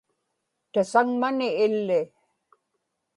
tasaŋmani 0.71 1.47
illi 1.65 2.01